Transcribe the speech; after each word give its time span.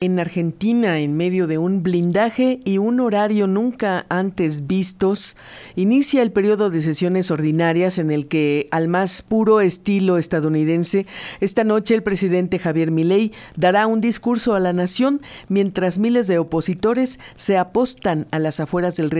En 0.00 0.20
Argentina, 0.20 1.00
en 1.00 1.16
medio 1.16 1.48
de 1.48 1.58
un 1.58 1.82
blindaje 1.82 2.60
y 2.64 2.78
un 2.78 3.00
horario 3.00 3.48
nunca 3.48 4.06
antes 4.08 4.68
vistos, 4.68 5.36
inicia 5.74 6.22
el 6.22 6.30
periodo 6.30 6.70
de 6.70 6.82
sesiones 6.82 7.32
ordinarias 7.32 7.98
en 7.98 8.12
el 8.12 8.28
que, 8.28 8.68
al 8.70 8.86
más 8.86 9.22
puro 9.22 9.60
estilo 9.60 10.16
estadounidense, 10.16 11.06
esta 11.40 11.64
noche 11.64 11.96
el 11.96 12.04
presidente 12.04 12.60
Javier 12.60 12.92
Milei 12.92 13.32
dará 13.56 13.88
un 13.88 14.00
discurso 14.00 14.54
a 14.54 14.60
la 14.60 14.72
nación 14.72 15.20
mientras 15.48 15.98
miles 15.98 16.28
de 16.28 16.38
opositores 16.38 17.18
se 17.34 17.58
apostan 17.58 18.28
a 18.30 18.38
las 18.38 18.60
afueras 18.60 18.96
del, 18.96 19.10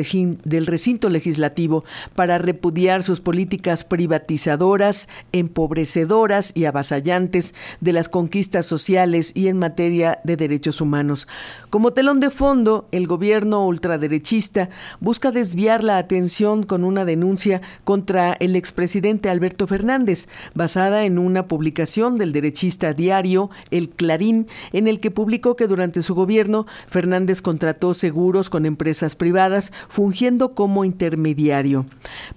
del 0.45 0.67
recinto 0.67 1.09
legislativo 1.09 1.83
para 2.15 2.39
repudiar 2.39 3.03
sus 3.03 3.21
políticas 3.21 3.83
privatizadoras, 3.83 5.09
empobrecedoras 5.33 6.53
y 6.55 6.67
avasallantes 6.67 7.57
de 7.81 7.93
las 7.93 8.09
conquistas 8.09 8.67
sociales 8.67 9.33
y 9.35 9.49
en 9.49 9.59
materia 9.59 10.21
de 10.23 10.37
derechos 10.37 10.68
humanos. 10.81 11.27
Como 11.71 11.93
telón 11.93 12.21
de 12.21 12.31
fondo, 12.31 12.87
el 12.93 13.07
gobierno 13.07 13.67
ultraderechista 13.67 14.69
busca 15.01 15.31
desviar 15.31 15.83
la 15.83 15.99
atención 15.99 16.63
con 16.63 16.85
una 16.85 17.05
denuncia 17.05 17.63
contra 17.85 18.35
el 18.35 18.57
expresidente 18.57 19.31
Alberto 19.31 19.67
Fernández, 19.67 20.29
basada 20.55 21.05
en 21.05 21.19
una 21.19 21.47
publicación 21.47 22.19
del 22.19 22.33
derechista 22.33 22.93
diario 22.93 23.51
El 23.71 23.91
Clarín, 23.91 24.47
en 24.73 24.89
el 24.89 24.99
que 24.99 25.11
publicó 25.11 25.57
que 25.57 25.67
durante 25.67 26.03
su 26.03 26.15
gobierno 26.15 26.67
Fernández 26.89 27.43
contrató 27.43 27.95
seguros 27.95 28.51
con 28.51 28.67
empresas 28.67 29.17
privadas, 29.17 29.73
fungiendo 29.89 30.55
como 30.55 30.85
intermediario. 30.85 31.87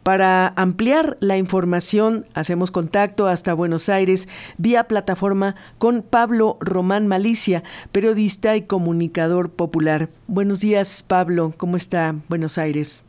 Para 0.04 0.54
ampliar 0.56 1.18
la 1.20 1.38
información, 1.38 2.26
hacemos 2.34 2.72
contacto 2.72 3.28
hasta 3.28 3.54
Buenos 3.54 3.90
Aires 3.90 4.28
vía 4.58 4.86
plataforma 4.86 5.56
con 5.78 6.02
Pablo 6.02 6.58
Román 6.62 7.08
Malicia, 7.08 7.64
periodista 7.92 8.21
y 8.22 8.62
comunicador 8.62 9.50
popular. 9.50 10.10
Buenos 10.28 10.60
días, 10.60 11.02
Pablo. 11.02 11.54
¿Cómo 11.58 11.76
está 11.76 12.16
Buenos 12.30 12.60
Aires? 12.60 13.04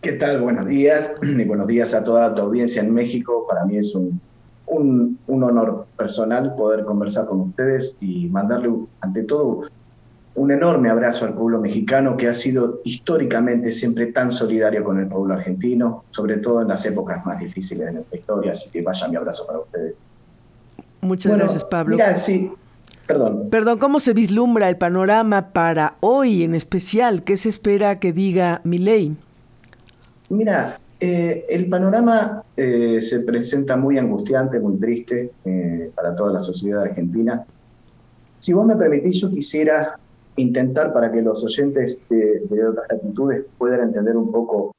¿Qué 0.00 0.12
tal? 0.12 0.40
Buenos 0.40 0.66
días 0.66 1.12
y 1.22 1.44
buenos 1.44 1.66
días 1.66 1.92
a 1.92 2.02
toda 2.02 2.34
tu 2.34 2.40
audiencia 2.40 2.82
en 2.82 2.94
México. 2.94 3.46
Para 3.46 3.66
mí 3.66 3.76
es 3.76 3.94
un, 3.94 4.18
un, 4.68 5.18
un 5.26 5.42
honor 5.42 5.86
personal 5.98 6.54
poder 6.56 6.86
conversar 6.86 7.26
con 7.26 7.40
ustedes 7.40 7.94
y 8.00 8.28
mandarle, 8.28 8.70
ante 9.02 9.22
todo, 9.24 9.64
un 10.34 10.50
enorme 10.50 10.88
abrazo 10.88 11.26
al 11.26 11.34
pueblo 11.34 11.60
mexicano 11.60 12.16
que 12.16 12.28
ha 12.28 12.34
sido 12.34 12.80
históricamente 12.84 13.70
siempre 13.70 14.06
tan 14.12 14.32
solidario 14.32 14.82
con 14.82 14.98
el 14.98 15.08
pueblo 15.08 15.34
argentino, 15.34 16.04
sobre 16.08 16.38
todo 16.38 16.62
en 16.62 16.68
las 16.68 16.86
épocas 16.86 17.24
más 17.26 17.38
difíciles 17.38 17.86
de 17.86 17.92
nuestra 17.92 18.18
historia. 18.18 18.52
Así 18.52 18.70
que 18.70 18.80
vaya 18.80 19.08
mi 19.08 19.16
abrazo 19.16 19.46
para 19.46 19.58
ustedes. 19.58 19.94
Muchas 21.02 21.36
gracias, 21.36 21.64
Pablo. 21.64 21.96
Mira, 21.96 22.16
sí, 22.16 22.50
Perdón. 23.06 23.48
Perdón, 23.50 23.78
¿cómo 23.78 24.00
se 24.00 24.12
vislumbra 24.12 24.68
el 24.68 24.76
panorama 24.76 25.52
para 25.52 25.96
hoy 26.00 26.42
en 26.42 26.54
especial? 26.54 27.22
¿Qué 27.22 27.36
se 27.36 27.48
espera 27.48 28.00
que 28.00 28.12
diga 28.12 28.60
mi 28.64 28.78
ley? 28.78 29.16
Mira, 30.28 30.78
eh, 30.98 31.44
el 31.48 31.68
panorama 31.68 32.42
eh, 32.56 33.00
se 33.00 33.20
presenta 33.20 33.76
muy 33.76 33.98
angustiante, 33.98 34.58
muy 34.58 34.78
triste 34.78 35.30
eh, 35.44 35.92
para 35.94 36.16
toda 36.16 36.32
la 36.32 36.40
sociedad 36.40 36.82
argentina. 36.82 37.44
Si 38.38 38.52
vos 38.52 38.66
me 38.66 38.76
permitís, 38.76 39.20
yo 39.20 39.30
quisiera 39.30 39.98
intentar 40.36 40.92
para 40.92 41.10
que 41.12 41.22
los 41.22 41.44
oyentes 41.44 42.00
de, 42.08 42.42
de 42.50 42.66
otras 42.66 42.86
latitudes 42.90 43.44
puedan 43.56 43.80
entender 43.80 44.16
un 44.16 44.32
poco 44.32 44.72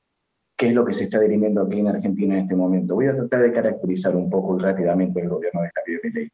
qué 0.58 0.68
es 0.68 0.74
lo 0.74 0.84
que 0.84 0.94
se 0.94 1.06
está 1.06 1.20
dirimiendo 1.20 1.62
aquí 1.62 1.80
en 1.80 1.88
Argentina 1.88 2.36
en 2.36 2.42
este 2.42 2.56
momento. 2.56 2.96
Voy 2.96 3.08
a 3.08 3.16
tratar 3.16 3.44
de 3.44 3.54
caracterizar 3.54 4.16
un 4.16 4.30
poco 4.30 4.58
y 4.58 4.62
rápidamente 4.62 5.22
el 5.22 5.30
gobierno 5.30 5.62
de 5.62 5.70
Javier 5.76 6.02
Milei. 6.04 6.30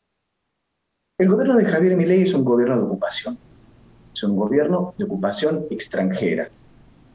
El 1.23 1.29
gobierno 1.29 1.55
de 1.55 1.63
Javier 1.63 1.95
Milei 1.95 2.23
es 2.23 2.33
un 2.33 2.43
gobierno 2.43 2.75
de 2.75 2.83
ocupación. 2.83 3.37
Es 4.13 4.23
un 4.25 4.35
gobierno 4.35 4.93
de 4.97 5.05
ocupación 5.05 5.67
extranjera. 5.69 6.49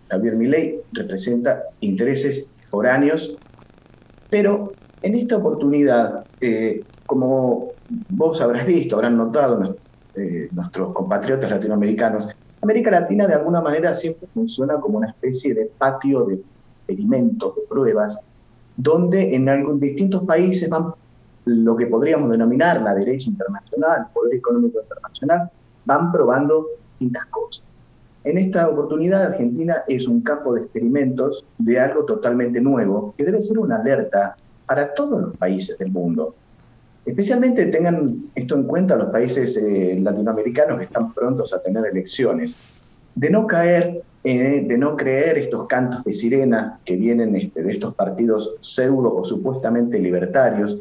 Javier 0.09 0.35
Milei 0.35 0.81
representa 0.93 1.65
intereses 1.81 2.49
foráneos, 2.71 3.37
pero 4.31 4.73
en 5.03 5.15
esta 5.15 5.37
oportunidad, 5.37 6.25
eh, 6.41 6.81
como 7.05 7.73
vos 8.09 8.41
habrás 8.41 8.67
visto, 8.67 8.97
habrán 8.97 9.19
notado 9.19 9.77
eh, 10.15 10.49
nuestros 10.53 10.95
compatriotas 10.95 11.51
latinoamericanos, 11.51 12.29
América 12.63 12.91
Latina 12.91 13.27
de 13.27 13.35
alguna 13.35 13.61
manera 13.61 13.95
siempre 13.95 14.27
funciona 14.33 14.81
como 14.81 14.97
una 14.97 15.09
especie 15.09 15.53
de 15.53 15.67
patio 15.67 16.25
de 16.25 16.41
experimentos, 16.87 17.57
de 17.57 17.63
pruebas, 17.69 18.19
donde 18.75 19.35
en 19.35 19.51
algún, 19.51 19.79
distintos 19.79 20.23
países 20.23 20.71
van 20.71 20.95
lo 21.49 21.77
que 21.77 21.87
podríamos 21.87 22.31
denominar 22.31 22.83
la 22.83 22.95
derecha 22.95 23.31
internacional, 23.31 24.07
el 24.07 24.13
poder 24.13 24.35
económico 24.35 24.81
internacional, 24.81 25.51
van 25.85 26.13
probando 26.13 26.67
distintas 26.91 27.27
cosas. 27.27 27.65
En 28.25 28.37
esta 28.37 28.69
oportunidad, 28.69 29.23
Argentina 29.23 29.85
es 29.89 30.07
un 30.07 30.21
campo 30.21 30.55
de 30.55 30.63
experimentos 30.63 31.47
de 31.57 31.81
algo 31.81 32.05
totalmente 32.05 32.61
nuevo, 32.61 33.15
que 33.17 33.25
debe 33.25 33.41
ser 33.41 33.59
una 33.59 33.77
alerta 33.77 34.37
para 34.67 34.93
todos 34.93 35.21
los 35.23 35.37
países 35.37 35.79
del 35.79 35.91
mundo. 35.91 36.35
Especialmente 37.07 37.65
tengan 37.67 38.25
esto 38.35 38.55
en 38.55 38.65
cuenta 38.65 38.97
los 38.97 39.09
países 39.09 39.57
eh, 39.57 39.99
latinoamericanos 40.03 40.79
que 40.79 40.85
están 40.85 41.15
prontos 41.15 41.55
a 41.55 41.63
tener 41.63 41.87
elecciones, 41.87 42.55
de 43.15 43.31
no 43.31 43.47
caer, 43.47 44.03
eh, 44.23 44.65
de 44.67 44.77
no 44.77 44.97
creer 44.97 45.39
estos 45.39 45.67
cantos 45.67 46.05
de 46.05 46.13
sirena 46.13 46.81
que 46.85 46.97
vienen 46.97 47.35
este, 47.35 47.63
de 47.63 47.73
estos 47.73 47.95
partidos 47.95 48.57
pseudo 48.61 49.15
o 49.17 49.25
supuestamente 49.25 49.99
libertarios, 49.99 50.79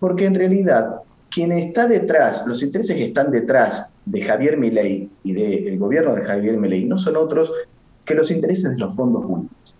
porque 0.00 0.24
en 0.26 0.34
realidad 0.34 1.02
quien 1.30 1.52
está 1.52 1.86
detrás, 1.86 2.46
los 2.46 2.62
intereses 2.62 2.96
que 2.96 3.06
están 3.06 3.30
detrás 3.30 3.92
de 4.06 4.22
Javier 4.22 4.56
Milei 4.56 5.10
y 5.24 5.32
del 5.32 5.78
gobierno 5.78 6.14
de 6.14 6.24
Javier 6.24 6.56
Milei 6.56 6.84
no 6.84 6.96
son 6.96 7.16
otros 7.16 7.52
que 8.04 8.14
los 8.14 8.30
intereses 8.30 8.74
de 8.74 8.78
los 8.78 8.96
fondos 8.96 9.24
públicos. 9.24 9.76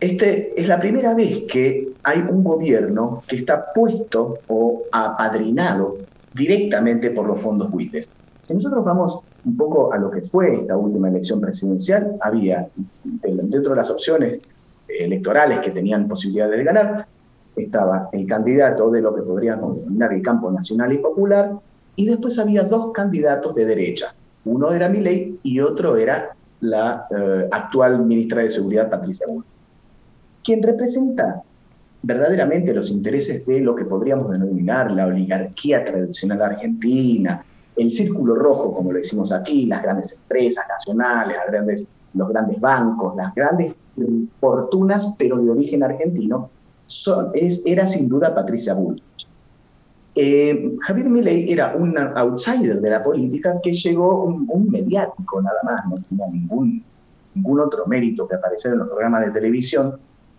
Este 0.00 0.58
es 0.58 0.68
la 0.68 0.78
primera 0.78 1.12
vez 1.12 1.44
que 1.48 1.92
hay 2.04 2.20
un 2.20 2.44
gobierno 2.44 3.22
que 3.26 3.36
está 3.36 3.72
puesto 3.72 4.38
o 4.46 4.84
apadrinado 4.92 5.98
directamente 6.32 7.10
por 7.10 7.26
los 7.26 7.40
fondos 7.40 7.70
buitres. 7.70 8.08
Si 8.42 8.54
nosotros 8.54 8.84
vamos 8.84 9.20
un 9.44 9.56
poco 9.56 9.92
a 9.92 9.98
lo 9.98 10.10
que 10.10 10.22
fue 10.22 10.54
esta 10.54 10.76
última 10.76 11.08
elección 11.08 11.40
presidencial, 11.40 12.16
había 12.20 12.68
dentro 13.04 13.70
de 13.70 13.76
las 13.76 13.90
opciones 13.90 14.40
electorales 14.88 15.58
que 15.58 15.70
tenían 15.70 16.08
posibilidad 16.08 16.48
de 16.48 16.64
ganar, 16.64 17.06
estaba 17.62 18.08
el 18.12 18.26
candidato 18.26 18.90
de 18.90 19.00
lo 19.00 19.14
que 19.14 19.22
podríamos 19.22 19.76
denominar 19.76 20.12
el 20.12 20.22
campo 20.22 20.50
nacional 20.50 20.92
y 20.92 20.98
popular, 20.98 21.52
y 21.96 22.06
después 22.06 22.38
había 22.38 22.62
dos 22.62 22.92
candidatos 22.92 23.54
de 23.54 23.64
derecha. 23.64 24.14
Uno 24.44 24.72
era 24.72 24.88
Milei 24.88 25.38
y 25.42 25.60
otro 25.60 25.96
era 25.96 26.36
la 26.60 27.06
eh, 27.10 27.48
actual 27.50 28.04
ministra 28.04 28.42
de 28.42 28.50
Seguridad, 28.50 28.90
Patricia 28.90 29.26
Bull. 29.28 29.44
Quien 30.42 30.62
representa 30.62 31.42
verdaderamente 32.02 32.72
los 32.72 32.90
intereses 32.90 33.44
de 33.46 33.60
lo 33.60 33.74
que 33.74 33.84
podríamos 33.84 34.30
denominar 34.30 34.90
la 34.90 35.06
oligarquía 35.06 35.84
tradicional 35.84 36.42
argentina, 36.42 37.44
el 37.76 37.92
círculo 37.92 38.34
rojo, 38.34 38.74
como 38.74 38.92
lo 38.92 38.98
decimos 38.98 39.32
aquí, 39.32 39.66
las 39.66 39.82
grandes 39.82 40.12
empresas 40.12 40.66
nacionales, 40.68 41.36
los 42.14 42.28
grandes 42.28 42.60
bancos, 42.60 43.16
las 43.16 43.34
grandes 43.34 43.74
fortunas, 44.40 45.14
pero 45.18 45.38
de 45.38 45.50
origen 45.50 45.82
argentino, 45.82 46.50
es, 47.34 47.62
era 47.66 47.86
sin 47.86 48.08
duda 48.08 48.34
Patricia 48.34 48.74
Bullrich. 48.74 49.28
Eh, 50.14 50.76
Javier 50.80 51.08
Milei 51.08 51.52
era 51.52 51.76
un 51.76 51.96
outsider 51.96 52.80
de 52.80 52.90
la 52.90 53.02
política 53.02 53.60
que 53.62 53.72
llegó 53.72 54.24
un, 54.24 54.68
mediático 54.68 55.40
nada 55.40 55.58
más, 55.62 55.86
no 55.86 55.96
tenía 56.08 56.26
ningún, 56.26 56.82
ningún 57.34 57.60
otro 57.60 57.86
mérito 57.86 58.26
que 58.26 58.34
aparecer 58.34 58.72
en 58.72 58.78
los 58.78 58.88
programas 58.88 59.26
de 59.26 59.30
televisión, 59.30 59.96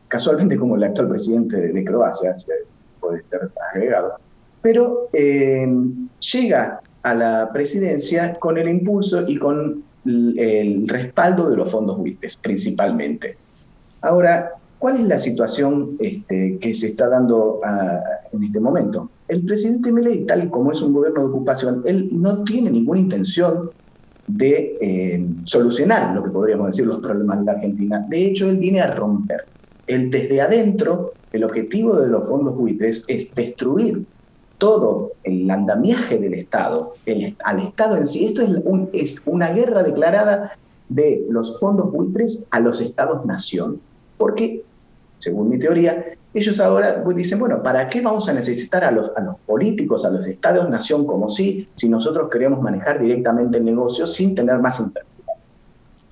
casualmente 0.09 0.57
como 0.57 0.75
el 0.75 0.83
actual 0.83 1.07
presidente 1.07 1.57
de, 1.57 1.85
Croacia, 1.85 2.33
puede 2.99 3.19
estar 3.19 3.49
agregado, 3.73 4.15
pero 4.61 5.07
eh, 5.13 5.65
llega 6.33 6.81
a 7.03 7.13
la 7.13 7.49
presidencia 7.53 8.33
con 8.33 8.57
el 8.57 8.67
impulso 8.67 9.25
y 9.27 9.37
con 9.37 9.83
el, 10.05 10.87
respaldo 10.87 11.49
de 11.49 11.57
los 11.57 11.71
fondos 11.71 11.97
buitres, 11.97 12.35
principalmente. 12.35 13.37
Ahora, 14.01 14.51
¿Cuál 14.79 15.01
es 15.01 15.07
la 15.07 15.19
situación 15.19 15.97
este, 15.99 16.57
que 16.57 16.73
se 16.73 16.87
está 16.87 17.09
dando 17.09 17.59
ah, 17.65 17.99
en 18.31 18.43
este 18.45 18.61
momento? 18.61 19.09
El 19.27 19.43
presidente 19.43 19.91
Milei, 19.91 20.25
tal 20.25 20.49
como 20.49 20.71
es 20.71 20.81
un 20.81 20.93
gobierno 20.93 21.19
de 21.21 21.27
ocupación, 21.27 21.83
él 21.85 22.09
no 22.13 22.45
tiene 22.45 22.71
ninguna 22.71 23.01
intención 23.01 23.71
de 24.25 24.77
eh, 24.79 25.25
solucionar 25.43 26.15
lo 26.15 26.23
que 26.23 26.29
podríamos 26.29 26.67
decir 26.67 26.85
los 26.85 26.97
problemas 26.97 27.39
de 27.39 27.45
la 27.45 27.51
Argentina. 27.53 28.05
De 28.07 28.27
hecho, 28.27 28.49
él 28.49 28.55
viene 28.55 28.79
a 28.79 28.95
romper. 28.95 29.45
Él 29.85 30.09
desde 30.09 30.39
adentro, 30.39 31.11
el 31.33 31.43
objetivo 31.43 31.97
de 31.97 32.07
los 32.07 32.27
fondos 32.27 32.55
buitres 32.55 33.03
es 33.07 33.33
destruir 33.35 34.05
todo 34.59 35.11
el 35.23 35.49
andamiaje 35.51 36.17
del 36.19 36.35
Estado, 36.35 36.93
el, 37.05 37.35
al 37.43 37.59
Estado 37.59 37.97
en 37.97 38.07
sí. 38.07 38.27
Esto 38.27 38.43
es, 38.43 38.49
es 38.93 39.21
una 39.25 39.49
guerra 39.49 39.83
declarada 39.83 40.57
de 40.87 41.25
los 41.29 41.59
fondos 41.59 41.91
buitres 41.91 42.43
a 42.51 42.61
los 42.61 42.79
Estados-nación. 42.79 43.81
Porque 44.17 44.63
según 45.19 45.49
mi 45.49 45.59
teoría, 45.59 46.17
ellos 46.33 46.59
ahora 46.59 47.03
dicen, 47.15 47.39
bueno, 47.39 47.61
¿para 47.61 47.89
qué 47.89 48.01
vamos 48.01 48.29
a 48.29 48.33
necesitar 48.33 48.83
a 48.83 48.91
los, 48.91 49.11
a 49.15 49.21
los 49.21 49.35
políticos, 49.45 50.05
a 50.05 50.09
los 50.09 50.25
estados-nación 50.25 51.05
como 51.05 51.29
si, 51.29 51.67
si 51.75 51.89
nosotros 51.89 52.29
queremos 52.31 52.61
manejar 52.61 52.99
directamente 52.99 53.57
el 53.57 53.65
negocio 53.65 54.05
sin 54.07 54.35
tener 54.35 54.59
más 54.59 54.79
intervención? 54.79 55.37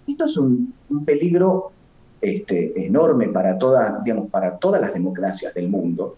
Esto 0.07 0.25
es 0.25 0.37
un, 0.37 0.73
peligro 1.05 1.71
este, 2.21 2.85
enorme 2.85 3.27
para, 3.29 3.57
toda, 3.57 4.01
digamos, 4.03 4.29
para 4.29 4.57
todas 4.57 4.81
las 4.81 4.93
democracias 4.93 5.53
del 5.53 5.69
mundo, 5.69 6.15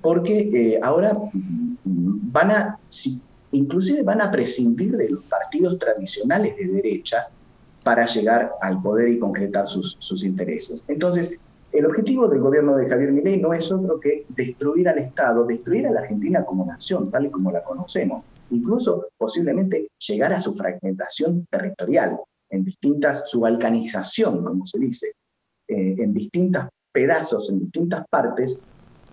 porque 0.00 0.48
eh, 0.52 0.80
ahora 0.80 1.16
van 1.84 2.50
a, 2.50 2.78
inclusive 3.52 4.02
van 4.02 4.20
a 4.20 4.30
prescindir 4.30 4.96
de 4.96 5.08
los 5.08 5.24
partidos 5.24 5.78
tradicionales 5.78 6.56
de 6.56 6.66
derecha 6.66 7.28
para 7.82 8.06
llegar 8.06 8.52
al 8.60 8.80
poder 8.80 9.08
y 9.08 9.18
concretar 9.18 9.66
sus, 9.66 9.96
sus 9.98 10.22
intereses. 10.22 10.84
Entonces, 10.86 11.40
el 11.72 11.86
objetivo 11.86 12.28
del 12.28 12.40
gobierno 12.40 12.76
de 12.76 12.88
Javier 12.88 13.12
Milei 13.12 13.40
no 13.40 13.54
es 13.54 13.70
otro 13.70 14.00
que 14.00 14.26
destruir 14.28 14.88
al 14.88 14.98
Estado, 14.98 15.44
destruir 15.44 15.86
a 15.86 15.92
la 15.92 16.00
Argentina 16.00 16.44
como 16.44 16.66
nación, 16.66 17.10
tal 17.10 17.26
y 17.26 17.30
como 17.30 17.52
la 17.52 17.62
conocemos, 17.62 18.24
incluso 18.50 19.08
posiblemente 19.16 19.88
llegar 19.98 20.32
a 20.32 20.40
su 20.40 20.54
fragmentación 20.54 21.46
territorial, 21.48 22.18
en 22.50 22.64
distintas, 22.64 23.30
su 23.30 23.40
balcanización, 23.40 24.44
como 24.44 24.66
se 24.66 24.80
dice, 24.80 25.12
eh, 25.68 25.94
en 25.98 26.12
distintos 26.12 26.64
pedazos, 26.92 27.48
en 27.50 27.60
distintas 27.60 28.04
partes, 28.08 28.58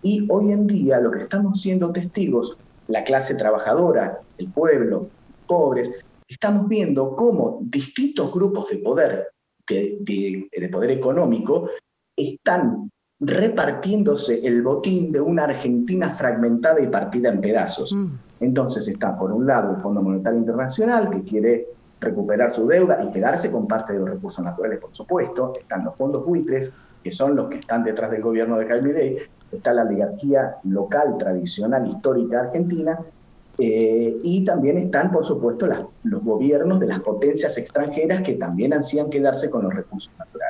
y 0.02 0.26
hoy 0.30 0.52
en 0.52 0.66
día 0.66 1.00
lo 1.00 1.12
que 1.12 1.24
estamos 1.24 1.62
siendo 1.62 1.92
testigos, 1.92 2.58
la 2.88 3.04
clase 3.04 3.36
trabajadora, 3.36 4.22
el 4.40 4.52
pueblo, 4.52 5.10
pobres, 5.46 5.92
estamos 6.28 6.68
viendo 6.68 7.16
cómo 7.16 7.60
distintos 7.62 8.34
grupos 8.34 8.70
de 8.70 8.78
poder, 8.78 9.28
de 9.68 10.70
poder 10.72 10.92
económico, 10.92 11.70
están 12.18 12.90
repartiéndose 13.20 14.46
el 14.46 14.62
botín 14.62 15.12
de 15.12 15.22
una 15.22 15.46
Argentina 15.46 16.10
fragmentada 16.10 16.82
y 16.82 16.88
partida 16.88 17.30
en 17.30 17.42
pedazos. 17.42 17.94
Mm. 17.94 18.08
Entonces 18.40 18.88
está, 18.88 19.18
por 19.18 19.32
un 19.32 19.48
lado, 19.48 19.72
el 19.72 19.82
Fondo 19.82 20.02
Monetario 20.02 20.40
Internacional, 20.40 21.10
que 21.10 21.24
quiere 21.24 21.68
recuperar 22.00 22.52
su 22.52 22.68
deuda 22.68 23.04
y 23.04 23.12
quedarse 23.12 23.52
con 23.52 23.68
parte 23.68 23.94
de 23.94 24.00
los 24.00 24.10
recursos 24.10 24.44
naturales, 24.44 24.80
por 24.80 24.94
supuesto. 24.94 25.54
Están 25.58 25.86
los 25.86 25.96
fondos 25.96 26.26
buitres, 26.26 26.74
que 27.04 27.12
son 27.12 27.36
los 27.36 27.50
que 27.50 27.58
están 27.58 27.84
detrás 27.84 28.12
del 28.12 28.22
gobierno 28.22 28.58
de 28.58 28.68
Jaime 28.68 29.18
Está 29.52 29.74
la 29.74 29.84
oligarquía 29.84 30.58
local, 30.66 31.18
tradicional, 31.18 31.88
histórica 31.88 32.42
argentina. 32.42 33.00
Eh, 33.58 34.20
y 34.22 34.44
también 34.44 34.78
están, 34.78 35.12
por 35.12 35.26
supuesto, 35.26 35.68
los 36.04 36.24
gobiernos 36.24 36.80
de 36.80 36.86
las 36.86 37.00
potencias 37.00 37.58
extranjeras 37.58 38.22
que 38.22 38.36
también 38.36 38.74
ansían 38.74 39.10
quedarse 39.10 39.50
con 39.50 39.64
los 39.64 39.74
recursos 39.74 40.14
naturales 40.20 40.47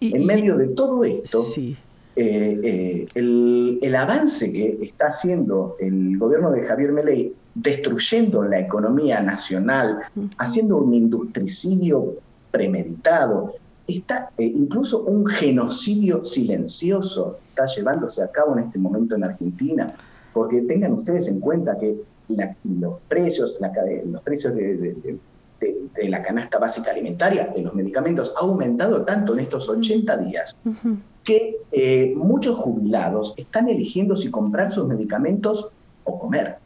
en 0.00 0.26
medio 0.26 0.56
de 0.56 0.68
todo 0.68 1.04
esto, 1.04 1.44
eh, 1.56 1.76
eh, 2.16 3.06
el, 3.14 3.94
avance 3.94 4.52
que 4.52 4.78
está 4.82 5.08
haciendo 5.08 5.76
el 5.80 6.18
gobierno 6.18 6.50
de 6.50 6.62
Javier 6.66 6.92
Meley, 6.92 7.34
destruyendo 7.54 8.42
la 8.42 8.60
economía 8.60 9.20
nacional, 9.20 10.00
haciendo 10.38 10.78
un 10.78 10.94
industricidio 10.94 12.14
premeditado, 12.50 13.54
está 13.86 14.30
eh, 14.36 14.44
incluso 14.44 15.04
un 15.04 15.26
genocidio 15.26 16.24
silencioso 16.24 17.38
está 17.48 17.66
llevándose 17.66 18.22
a 18.22 18.28
cabo 18.28 18.58
en 18.58 18.64
este 18.64 18.78
momento 18.78 19.14
en 19.14 19.24
Argentina, 19.24 19.94
porque 20.32 20.62
tengan 20.62 20.92
ustedes 20.92 21.28
en 21.28 21.40
cuenta 21.40 21.78
que 21.78 21.96
los 22.64 23.00
precios, 23.08 23.58
los 24.06 24.22
precios 24.22 24.54
de 24.54 24.76
de, 24.76 25.18
la 26.08 26.22
canasta 26.22 26.58
básica 26.58 26.90
alimentaria, 26.90 27.52
de 27.54 27.62
los 27.62 27.74
medicamentos, 27.74 28.34
ha 28.36 28.40
aumentado 28.40 29.02
tanto 29.04 29.32
en 29.32 29.40
estos 29.40 29.68
80 29.68 30.16
días 30.18 30.56
que 31.24 31.56
eh, 31.72 32.14
muchos 32.16 32.56
jubilados 32.56 33.34
están 33.36 33.68
eligiendo 33.68 34.14
si 34.14 34.30
comprar 34.30 34.72
sus 34.72 34.86
medicamentos 34.86 35.70
o 36.04 36.18
comer. 36.18 36.56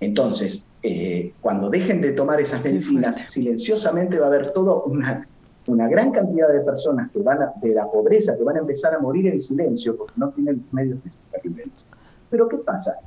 Entonces, 0.00 0.66
eh, 0.82 1.32
cuando 1.40 1.70
dejen 1.70 2.00
de 2.00 2.12
tomar 2.12 2.40
esas 2.40 2.62
medicinas, 2.62 3.16
silenciosamente 3.28 4.18
va 4.18 4.26
a 4.26 4.28
haber 4.28 4.50
toda 4.50 4.74
una, 4.84 5.26
una 5.66 5.88
gran 5.88 6.10
cantidad 6.10 6.52
de 6.52 6.60
personas 6.60 7.10
que 7.10 7.20
van 7.20 7.38
de 7.62 7.74
la 7.74 7.86
pobreza, 7.86 8.36
que 8.36 8.44
van 8.44 8.56
a 8.56 8.60
empezar 8.60 8.94
a 8.94 8.98
morir 8.98 9.26
en 9.28 9.40
silencio 9.40 9.96
porque 9.96 10.14
no 10.16 10.28
tienen 10.30 10.64
medios 10.72 11.02
de 11.02 11.10
supervivencia. 11.10 11.88
Pero 12.28 12.48
¿qué 12.48 12.58
pasa? 12.58 12.98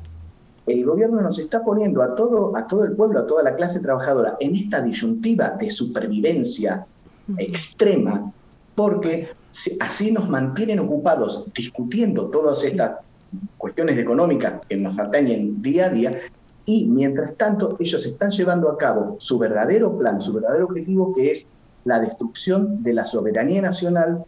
El 0.99 1.07
gobierno 1.07 1.27
nos 1.29 1.39
está 1.39 1.63
poniendo 1.63 2.03
a 2.03 2.15
todo, 2.15 2.55
a 2.55 2.67
todo 2.67 2.83
el 2.83 2.91
pueblo, 2.91 3.19
a 3.19 3.27
toda 3.27 3.43
la 3.43 3.55
clase 3.55 3.79
trabajadora 3.79 4.35
en 4.39 4.55
esta 4.55 4.81
disyuntiva 4.81 5.51
de 5.51 5.69
supervivencia 5.69 6.85
extrema, 7.37 8.31
porque 8.75 9.29
así 9.79 10.11
nos 10.11 10.29
mantienen 10.29 10.79
ocupados 10.79 11.45
discutiendo 11.53 12.27
todas 12.27 12.63
estas 12.63 12.97
cuestiones 13.57 13.97
económicas 13.97 14.61
que 14.67 14.75
nos 14.75 14.97
atañen 14.99 15.61
día 15.61 15.85
a 15.85 15.89
día, 15.89 16.19
y 16.65 16.85
mientras 16.85 17.35
tanto 17.35 17.77
ellos 17.79 18.05
están 18.05 18.29
llevando 18.31 18.69
a 18.69 18.77
cabo 18.77 19.15
su 19.19 19.39
verdadero 19.39 19.97
plan, 19.97 20.19
su 20.19 20.33
verdadero 20.33 20.65
objetivo, 20.65 21.15
que 21.15 21.31
es 21.31 21.45
la 21.85 21.99
destrucción 21.99 22.83
de 22.83 22.93
la 22.93 23.05
soberanía 23.05 23.61
nacional 23.61 24.23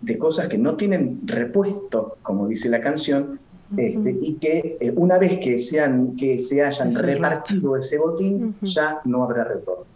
de 0.00 0.18
cosas 0.18 0.48
que 0.48 0.58
no 0.58 0.76
tienen 0.76 1.20
repuesto, 1.24 2.16
como 2.22 2.48
dice 2.48 2.68
la 2.68 2.80
canción, 2.80 3.40
este, 3.76 4.18
y 4.20 4.34
que 4.34 4.76
eh, 4.80 4.92
una 4.96 5.18
vez 5.18 5.38
que, 5.38 5.60
sean, 5.60 6.16
que 6.16 6.38
se 6.38 6.62
hayan 6.62 6.94
repartido 6.94 7.76
ese 7.76 7.98
botín, 7.98 8.54
ya 8.62 9.00
no 9.04 9.24
habrá 9.24 9.44
retorno. 9.44 9.91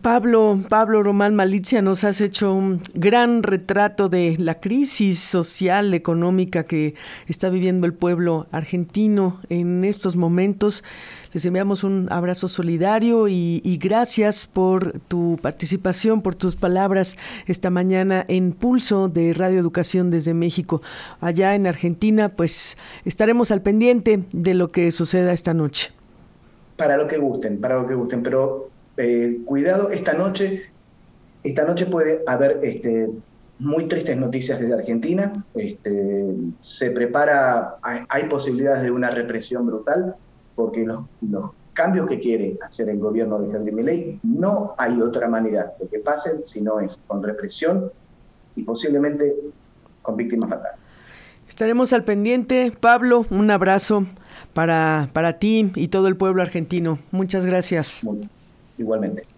Pablo, 0.00 0.58
Pablo 0.70 1.02
Román 1.02 1.34
Malicia, 1.34 1.82
nos 1.82 2.02
has 2.04 2.22
hecho 2.22 2.54
un 2.54 2.80
gran 2.94 3.42
retrato 3.42 4.08
de 4.08 4.36
la 4.38 4.58
crisis 4.58 5.18
social, 5.18 5.92
económica 5.92 6.64
que 6.64 6.94
está 7.26 7.50
viviendo 7.50 7.86
el 7.86 7.92
pueblo 7.92 8.46
argentino 8.52 9.40
en 9.50 9.84
estos 9.84 10.16
momentos. 10.16 10.82
Les 11.34 11.44
enviamos 11.44 11.84
un 11.84 12.08
abrazo 12.10 12.48
solidario 12.48 13.28
y, 13.28 13.78
gracias 13.82 14.46
por 14.46 14.98
tu 15.08 15.38
participación, 15.42 16.22
por 16.22 16.36
tus 16.36 16.56
palabras 16.56 17.18
esta 17.46 17.68
mañana 17.68 18.24
en 18.28 18.52
Pulso 18.52 19.08
de 19.08 19.34
Radio 19.34 19.60
Educación 19.60 20.10
desde 20.10 20.32
México. 20.32 20.80
Allá 21.20 21.54
en 21.54 21.66
Argentina, 21.66 22.30
pues 22.30 22.78
estaremos 23.04 23.50
al 23.50 23.60
pendiente 23.60 24.24
de 24.32 24.54
lo 24.54 24.72
que 24.72 24.90
suceda 24.90 25.34
esta 25.34 25.52
noche. 25.52 25.92
Para 26.76 26.96
lo 26.96 27.06
que 27.06 27.18
gusten, 27.18 27.60
para 27.60 27.76
lo 27.80 27.86
que 27.86 27.94
gusten, 27.94 28.22
pero 28.22 28.71
eh, 28.96 29.40
cuidado, 29.44 29.90
esta 29.90 30.12
noche, 30.12 30.64
esta 31.42 31.64
noche 31.64 31.86
puede 31.86 32.22
haber 32.26 32.60
este, 32.62 33.08
muy 33.58 33.86
tristes 33.86 34.16
noticias 34.16 34.60
desde 34.60 34.74
Argentina. 34.74 35.44
Este, 35.54 36.26
se 36.60 36.90
prepara, 36.90 37.76
hay, 37.82 38.24
posibilidades 38.24 38.82
de 38.82 38.90
una 38.90 39.10
represión 39.10 39.66
brutal, 39.66 40.16
porque 40.54 40.84
los, 40.84 41.00
cambios 41.72 42.06
que 42.06 42.20
quiere 42.20 42.58
hacer 42.60 42.90
el 42.90 42.98
gobierno 42.98 43.38
de 43.38 43.50
Javier 43.50 43.72
Milei, 43.74 44.20
no 44.22 44.74
hay 44.76 45.00
otra 45.00 45.26
manera 45.26 45.72
de 45.80 45.88
que 45.88 46.00
pasen 46.00 46.44
si 46.44 46.60
no 46.60 46.80
es 46.80 46.98
con 47.06 47.22
represión 47.22 47.90
y 48.54 48.62
posiblemente 48.62 49.34
con 50.02 50.16
víctimas 50.16 50.50
fatales. 50.50 50.78
Estaremos 51.48 51.92
al 51.94 52.04
pendiente. 52.04 52.72
Pablo, 52.78 53.24
un 53.30 53.50
abrazo 53.50 54.04
para, 54.52 55.08
para 55.12 55.38
ti 55.38 55.70
y 55.74 55.88
todo 55.88 56.08
el 56.08 56.16
pueblo 56.16 56.42
argentino. 56.42 56.98
Muchas 57.10 57.46
gracias. 57.46 58.02
Igualmente. 58.82 59.31